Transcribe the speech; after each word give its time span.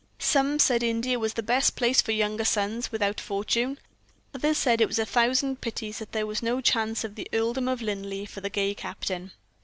Some 0.17 0.57
said 0.57 0.81
India 0.81 1.19
was 1.19 1.35
the 1.35 1.43
best 1.43 1.75
place 1.75 2.01
for 2.01 2.11
younger 2.11 2.43
sons 2.43 2.91
without 2.91 3.19
fortune. 3.19 3.77
Others 4.33 4.57
said 4.57 4.81
it 4.81 4.87
was 4.87 4.97
a 4.97 5.05
thousand 5.05 5.61
pities 5.61 5.99
that 5.99 6.11
there 6.11 6.25
was 6.25 6.41
no 6.41 6.59
chance 6.59 7.03
of 7.03 7.13
the 7.13 7.29
earldom 7.33 7.67
of 7.67 7.83
Linleigh 7.83 8.25
for 8.25 8.41
the 8.41 8.49
gay 8.49 8.73
captain. 8.73 9.31